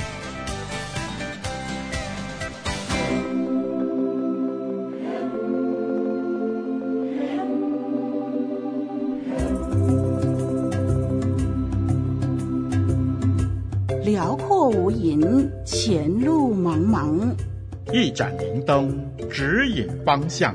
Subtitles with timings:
[18.20, 20.54] 盏明灯，指引方向。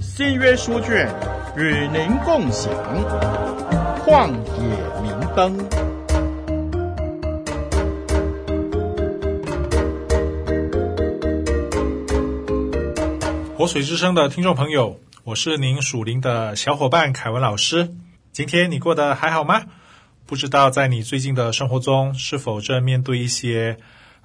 [0.00, 1.06] 新约书卷，
[1.54, 2.72] 与您共享。
[3.98, 5.58] 旷野明灯。
[13.54, 17.90] 活水之声的听众朋友，我是您属灵的小伙伴凯文老师。
[18.32, 19.64] 今天你过得还好吗？
[20.24, 23.76] 不知道在你最近的生活中，是否正面对一些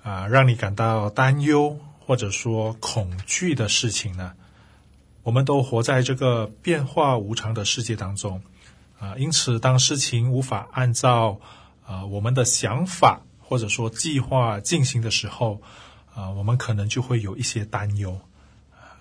[0.01, 1.77] 啊、让你感到担忧
[2.07, 4.31] 或者说恐惧的事情呢？
[5.23, 8.41] 我们都活在这个变化无常的世界当中
[8.97, 11.41] 啊、因此当事情无法按照
[11.85, 15.61] 啊、我们的想法或者说计划进行的时候
[16.15, 18.21] 啊、我们可能就会有一些担忧。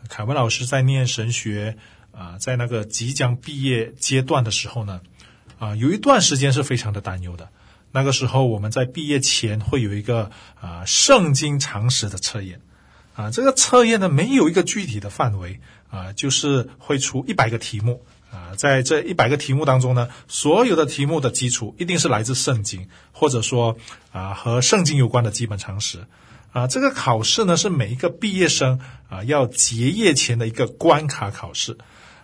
[0.09, 1.79] 凯文老师在念神学
[2.11, 5.01] 啊、在那个即将毕业阶段的时候呢。
[5.59, 7.48] 啊，有一段时间是非常的担忧的。
[7.91, 12.61] 那个时候，我们在毕业前会有一个啊圣经常识的测验，
[13.17, 15.59] 啊，这个测验呢没有一个具体的范围，
[15.91, 23.77] 啊，就是会出一百个题目，啊，在这一百个题目当中呢，所有的题目的基础一定是来自圣经，或者说
[24.12, 26.06] 啊和圣经有关的基本常识，
[26.53, 31.78] 啊，这个考试呢是每一个毕业生啊要结业前的一个关卡考试。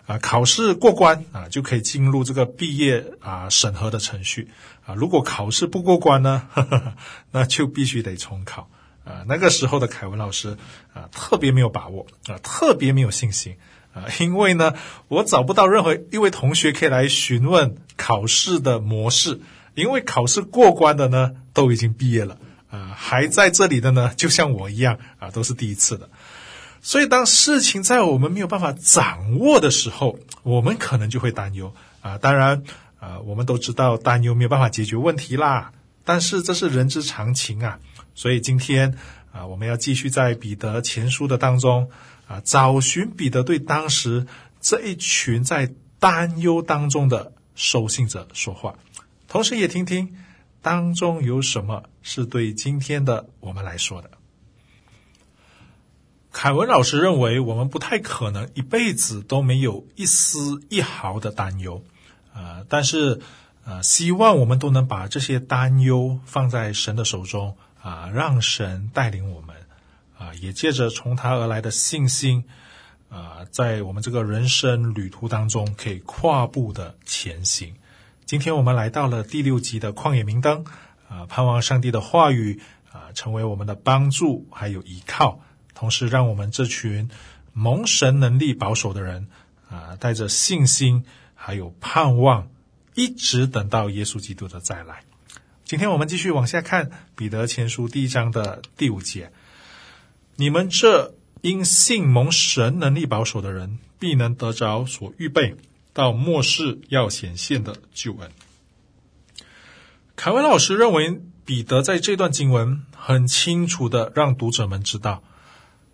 [0.05, 4.49] 啊，考试过关啊，就可以进入这个毕业啊审核的程序
[4.85, 4.93] 啊。
[4.95, 6.93] 如果考试不过关呢，呵 呵
[7.31, 8.69] 那就必须得重考
[9.03, 9.23] 啊。
[9.27, 10.57] 那个时候的凯文老师
[10.93, 13.57] 啊，特别没有把握啊，特别没有信心
[13.93, 14.73] 啊，因为呢，
[15.07, 19.41] 我找不到任何一位同学可以来询问考试的模式，
[19.75, 22.37] 因为考试过关的呢都已经毕业了
[22.69, 26.09] 啊，还在这里的呢，就像我一样啊，都是第一次的。
[26.85, 32.17] 所以，当事情在我们没有办法掌握的时候，我们可能就会担忧啊。
[32.17, 32.61] 当然，
[32.99, 35.71] 啊，我们都知道担忧没有办法解决问题啦。
[36.03, 37.79] 但是这是人之常情啊。
[38.15, 38.97] 所以今天
[39.31, 41.89] 啊，我们要继续在彼得前书的当中
[42.27, 44.27] 啊，找寻彼得对当时
[44.61, 48.75] 这一群在担忧当中的收信者说话，
[49.27, 50.15] 同时也听听
[50.61, 54.09] 当中有什么是对今天的我们来说的。
[56.31, 61.83] 凯文老师认为，我们不太可能一辈子都没有一丝一毫的担忧，
[62.33, 63.21] 呃，但是，
[63.65, 69.55] 呃，希望我们都能把这些担忧放在神的手中，啊、让神带领我们，
[70.17, 72.45] 啊、也借着从他而来的信心，
[73.09, 77.75] 啊、在我们这个人生旅途当中可以跨步的前行。
[78.25, 80.63] 今天我们来到了第六集的旷野明灯，
[81.09, 85.41] 啊、盼望上帝的话语，啊、成为我们的帮助还有依靠。
[85.75, 87.09] 同时，让我们这群
[87.51, 89.27] 蒙神能力保守的人
[89.69, 91.03] 啊，带着信心
[91.35, 92.47] 还有盼望，
[92.95, 95.03] 一直等到耶稣基督的再来。
[95.73, 99.31] 今天我们继续往下看彼得前书第一章的第五节：
[100.35, 105.55] 你们这因信蒙神能力保守的人，必能得着所预备
[105.91, 108.29] 到末世要显现的救恩。
[110.15, 115.23] 凯文老师认为，彼得在这段经文很清楚地让读者们知道。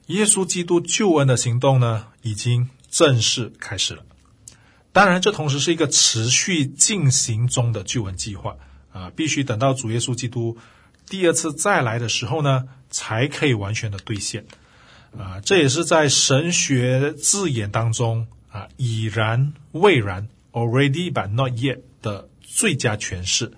[0.08, 4.04] 耶稣基督救恩的行动呢，已经正式开始了。
[4.92, 8.58] 当然，这同时是一个持续进行中的救恩计划
[8.92, 10.58] 啊，必须等到主耶稣基督
[11.08, 14.46] 第二次再来的时候呢，才可以完全的兑现
[15.18, 15.40] 啊。
[15.42, 23.52] 这也是在神学字眼当中啊，已然未然 （already but not yet） 的最佳诠释。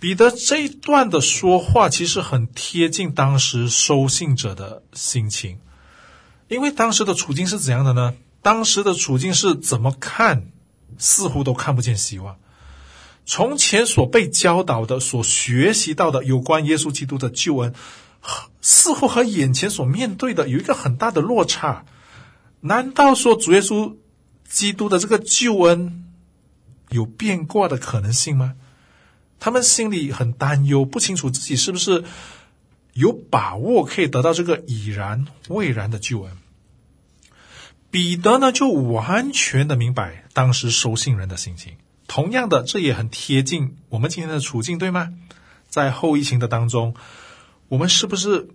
[0.00, 5.58] 彼得这一段的说话其实很贴近当时收信者的心情，
[6.48, 8.14] 因为当时的处境是怎样的呢？
[8.42, 10.48] 当时的处境是怎么看，
[10.98, 12.36] 似乎都看不见希望。
[13.26, 17.74] 从前所被教导的、所学习到的有关耶稣基督的救恩，
[18.60, 21.84] 似乎和眼前所面对的有一个很大的落差。
[22.60, 23.96] 难道说主耶稣
[24.48, 26.04] 基督的这个救恩
[26.90, 28.54] 有变卦的可能性吗？
[29.40, 32.04] 他们心里很担忧，不清楚自己是不是
[32.94, 36.38] 有把握可以得到这个已然未然的救恩。
[37.90, 41.74] 彼得呢，就完全的明白当时收信人的心情，
[42.06, 45.12] 同样的，这也很贴近我们今天的处境，对吗？
[45.68, 46.94] 在后疫情的当中，
[47.68, 48.48] 我们是不是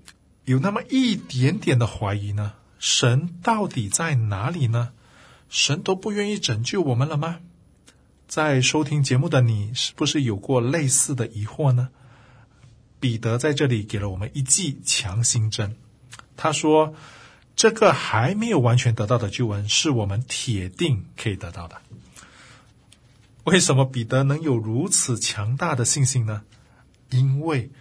[0.46, 2.54] 有那么一点点的怀疑呢？
[2.80, 4.92] 神到底在哪里呢？
[5.50, 7.40] 神都不愿意拯救我们了吗？
[8.28, 11.90] 在收听节目的你，是不是有过类似的疑惑呢？
[13.00, 15.76] 彼得在这里给了我们一剂强心针，
[16.38, 16.94] 他说
[17.56, 21.78] ：“这个还没有完全得到的救恩，是我们铁定可以得到的。”
[23.50, 26.44] 为什么彼得能有如此强大的信心呢？
[27.10, 27.72] 因为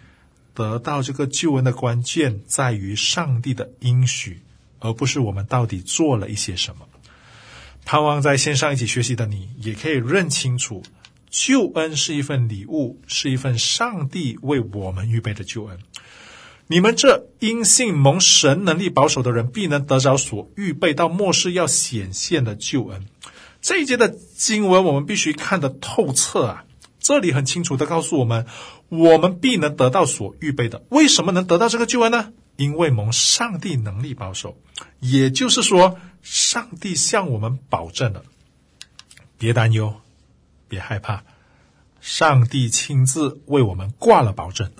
[0.55, 4.41] 得到这个救恩的关键在于上帝的应许，
[4.79, 6.87] 而不是我们到底做了一些什么。
[7.85, 10.81] 盼望在线上一起学习的你，也可以认清楚，
[11.29, 15.77] 救恩是一份礼物，是一份上帝为我们预备的救恩。
[16.65, 23.05] 你们这因信蒙神能力保守的人，必能得着所预备到末世要显现的救恩。
[23.69, 26.65] 这一节的经文，我们必须看得透彻啊！
[26.97, 28.47] 这里很清楚地告诉我们，
[28.87, 30.83] 我们必能得到所预备的。
[30.89, 32.33] 为什么能得到这个救恩呢？
[32.55, 34.57] 因为蒙上帝能力保守，
[34.99, 38.23] 也就是说，上帝向我们保证了，
[39.37, 40.01] 别担忧，
[40.67, 41.23] 别害怕，
[42.01, 44.71] 上帝亲自为我们挂了保证。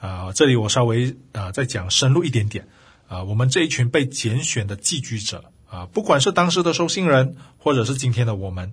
[0.00, 2.66] 啊、这里我稍微啊、再讲深入一点点
[3.08, 8.72] 啊、我们这一群被拣选的寄居者啊、不管是当时的收信人，或者是今天的我们，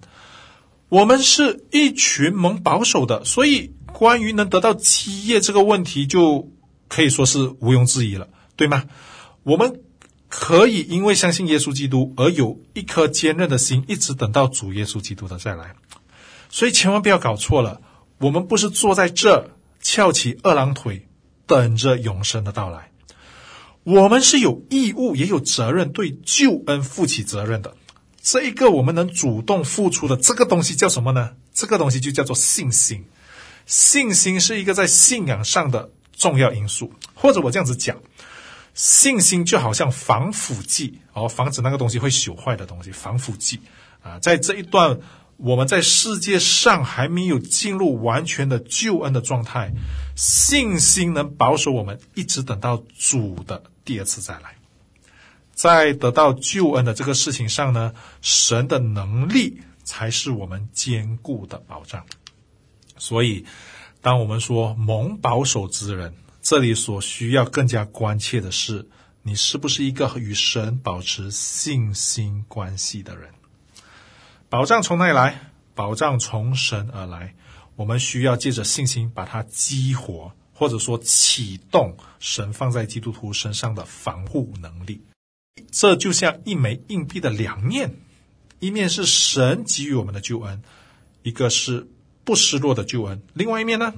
[0.90, 6.50] 我们是一群蒙保守的，所以关于能得到基业这个问题就。
[6.90, 8.84] 可以说是毋庸置疑了，对吗？
[9.42, 9.82] 我们
[10.30, 15.76] 可以因为相信耶稣基督而有一颗坚韧的心，一直等到主耶稣基督的再来。
[16.52, 17.82] 所以千万不要搞错了，
[18.20, 19.50] 我们不是坐在这
[19.82, 21.08] 翘起二郎腿
[21.48, 22.92] 等着永生的到来，
[23.84, 27.76] 我们是有义务也有责任对救恩负起责任的。
[28.22, 31.32] 这一个我们能主动付出的这个东西叫什么呢？
[31.54, 33.06] 这个东西就叫做信心。
[33.66, 35.92] 信心是一个在信仰上的。
[36.16, 37.98] 重要因素，或者我这样子讲，
[38.76, 43.60] 信心就好像防腐剂哦，防止那个东西会朽坏的东西，防腐剂
[44.04, 44.20] 啊。
[44.20, 45.00] 在这一段
[45.38, 49.72] 我们在世界上还没有进入完全的救恩的状态，
[50.16, 54.56] 信心能保守我们一直等到主的第二次再来。
[55.54, 62.06] 在得到救恩的这个事情上呢，神的能力才是我们坚固的保障。
[62.98, 63.46] 所以。
[64.04, 68.86] 当我们说蒙保守之人，这里所需要更加关切的是，
[69.22, 73.30] 你是不是一个与神保持信心关系的人？
[74.50, 75.52] 保障从哪里来？
[75.74, 77.34] 保障从神而来。
[77.78, 80.34] 我们需要借着信心把它激活，
[80.64, 85.02] 或者说启动神放在基督徒身上的防护能力。
[85.72, 87.94] 这就像一枚硬币的两面，
[88.60, 90.62] 一面是神给予我们的救恩，
[91.24, 91.88] 一个是。
[92.26, 93.22] 不失落的救恩。
[93.34, 93.94] 另外一面呢？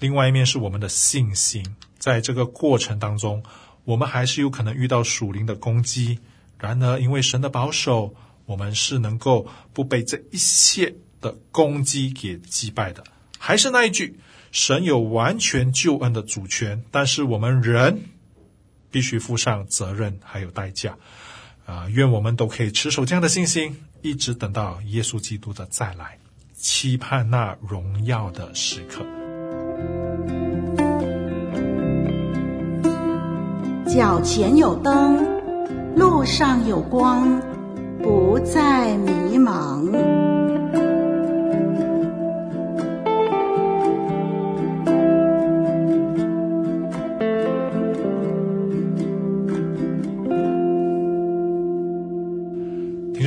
[0.00, 1.64] 另外一面是我们的信心。
[2.00, 3.44] 在这个过程当中，
[3.84, 6.18] 我们还是有可能遇到属灵的攻击。
[6.58, 8.12] 然而，因为神的保守，
[8.44, 13.04] 我们是能够不被这一切的攻击给击败的。
[13.38, 14.18] 还是那一句，
[14.50, 18.02] 神有完全救恩的主权，但是我们人
[18.90, 20.96] 必须负上责任还有代价。
[21.66, 26.18] 啊、愿我们都可以持守这样的信心，一直等到耶稣基督的再来。
[26.54, 29.06] 期盼那荣耀的时刻。
[33.86, 35.24] 脚前有灯，
[35.96, 37.40] 路上有光，
[38.02, 40.29] 不再迷茫。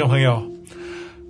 [0.04, 0.52] 众朋友。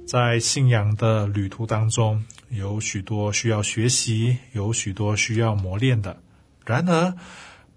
[0.08, 6.18] 在信仰的旅途当中，有许多需要学习，有许多需要磨练的。
[6.66, 7.14] 然而，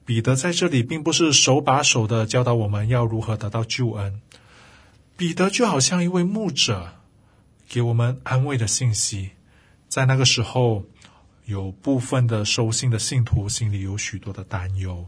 [0.07, 4.23] 彼得在这里并不是手把手的教导我们要如何得到救恩。
[5.19, 6.95] 彼得就好像一位牧者，
[7.69, 9.33] 给我们安慰的信息。
[9.89, 10.83] 在那个时候，
[11.45, 15.05] 有部分的收信的信徒心里有许多的担忧，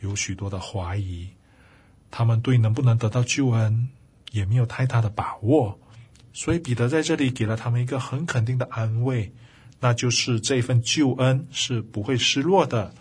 [0.00, 1.30] 有许多的怀疑，
[2.10, 3.88] 他们对能不能得到救恩
[4.30, 5.78] 也没有太大的把握。
[6.32, 9.32] 所以彼得在这里给了他们一个很肯定的安慰，
[9.80, 12.94] 那就是这份救恩是不会失落的，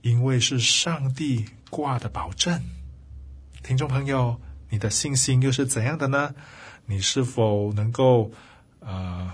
[0.00, 2.62] 因为是上帝挂的保证。
[3.62, 4.40] 听众朋友，
[4.70, 6.34] 你的信心又是怎样的呢？
[6.86, 8.30] 你是否能够
[8.80, 9.32] 呃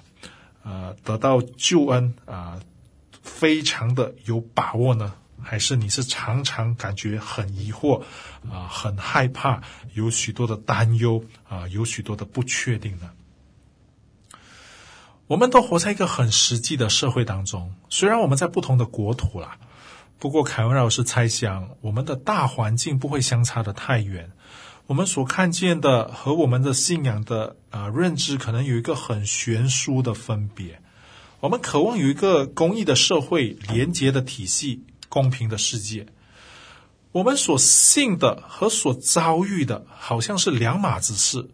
[0.62, 2.60] 呃得到救恩啊、
[3.22, 5.14] 非常的有把握呢？
[5.42, 8.02] 还是你是常常感觉很疑惑
[8.50, 9.62] 啊、很害怕，
[9.94, 13.10] 有许多的担忧啊、有许多的不确定呢？
[15.26, 19.58] 我们都活在一个很实际的社会当中，虽然我们在不同的国土啦，
[20.18, 24.32] 不过凯文老师猜想，我们的大环境不会相差的太远。
[24.86, 30.80] 我们所看见的和我们的信仰的啊、认知，可能有一个很悬殊的分别。
[31.40, 36.06] 我们渴望有一个公益的社会、廉洁的体系、公平的世界。
[37.12, 41.48] 我们所信的和所遭遇的，好像是两码子事。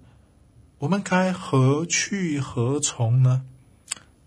[0.78, 3.44] 我们该何去何从呢？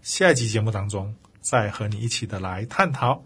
[0.02, 3.24] 下一集节目当中，再和你一起的来探讨。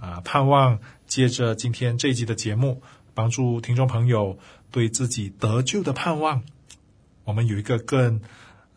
[0.00, 2.82] 啊，盼望借着今天这一集的节目，
[3.14, 4.38] 帮助听众朋友
[4.70, 6.42] 对自己得救的盼望，
[7.24, 8.20] 我们有一个更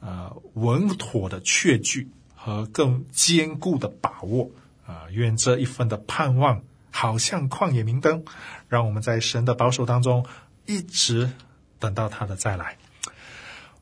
[0.01, 2.09] 呃稳妥的确据。
[2.37, 4.51] 和更坚固的把握
[4.85, 5.07] 啊！
[5.11, 8.23] 愿这一份的盼望，好像旷野明灯，
[8.69, 10.25] 让我们在神的保守当中，
[10.65, 11.31] 一直
[11.79, 12.77] 等到他的再来。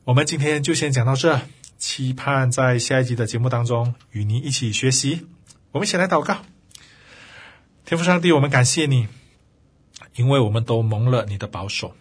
[0.04, 1.40] 我们今天就先讲到这，
[1.78, 5.26] 期盼在下一集的节目当中与您一起学习。
[5.72, 6.38] 我们一起来祷告，
[7.84, 9.08] 天父上帝，我们感谢你，
[10.14, 11.94] 因为我们都蒙了你的保守，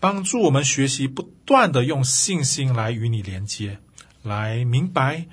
[0.00, 3.78] 帮助我们学习不断的用信心来与你连接，
[4.22, 5.26] 来明白。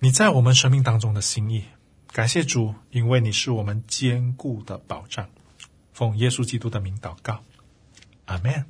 [0.00, 1.64] 你在我们生命当中的心意，
[2.12, 5.28] 感谢主，因为你是我们坚固的保障。
[5.92, 7.40] 奉耶稣基督的名祷告，
[8.24, 8.64] 阿门。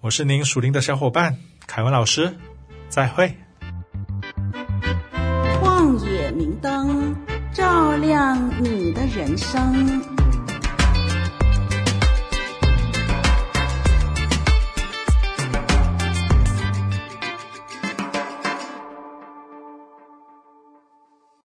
[0.00, 2.36] 我是您属灵的小伙伴凯文老师，
[2.88, 3.36] 再会。
[5.62, 7.14] 旷野明灯，
[7.52, 10.13] 照亮你的人生。